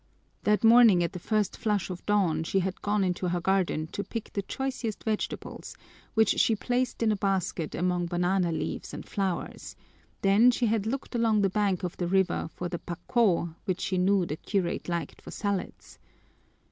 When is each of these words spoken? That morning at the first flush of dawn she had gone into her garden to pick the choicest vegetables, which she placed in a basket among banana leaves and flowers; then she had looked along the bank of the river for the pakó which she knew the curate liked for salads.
That 0.45 0.63
morning 0.63 1.03
at 1.03 1.13
the 1.13 1.19
first 1.19 1.55
flush 1.55 1.91
of 1.91 2.03
dawn 2.07 2.43
she 2.43 2.61
had 2.61 2.81
gone 2.81 3.03
into 3.03 3.27
her 3.27 3.39
garden 3.39 3.85
to 3.91 4.03
pick 4.03 4.33
the 4.33 4.41
choicest 4.41 5.03
vegetables, 5.03 5.77
which 6.15 6.39
she 6.39 6.55
placed 6.55 7.03
in 7.03 7.11
a 7.11 7.15
basket 7.15 7.75
among 7.75 8.07
banana 8.07 8.51
leaves 8.51 8.95
and 8.95 9.07
flowers; 9.07 9.75
then 10.23 10.49
she 10.49 10.65
had 10.65 10.87
looked 10.87 11.13
along 11.13 11.41
the 11.41 11.51
bank 11.51 11.83
of 11.83 11.97
the 11.97 12.07
river 12.07 12.49
for 12.55 12.67
the 12.67 12.79
pakó 12.79 13.53
which 13.65 13.81
she 13.81 13.99
knew 13.99 14.25
the 14.25 14.37
curate 14.37 14.89
liked 14.89 15.21
for 15.21 15.29
salads. 15.29 15.99